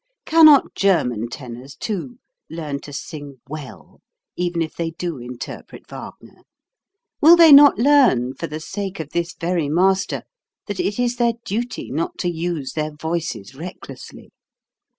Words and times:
Cannot 0.25 0.73
German 0.73 1.29
tenors, 1.29 1.75
too, 1.75 2.17
learn 2.49 2.79
to 2.79 2.91
sing 2.91 3.39
well, 3.47 4.01
even 4.35 4.63
if 4.63 4.75
they 4.75 4.89
do 4.89 5.19
interpret 5.19 5.87
Wagner? 5.89 6.41
Will 7.21 7.35
they 7.35 7.51
not 7.53 7.77
learn, 7.77 8.33
for 8.33 8.47
the 8.47 8.59
sake 8.59 8.99
of 8.99 9.11
this 9.11 9.35
very 9.39 9.69
master, 9.69 10.23
that 10.65 10.79
it 10.79 10.97
is 10.97 11.17
their 11.17 11.33
duty 11.45 11.91
not 11.91 12.17
to 12.17 12.31
use 12.31 12.73
their 12.73 12.89
voices 12.95 13.53
recklessly 13.53 14.31